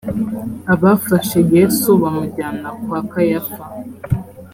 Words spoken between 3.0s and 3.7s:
kayafa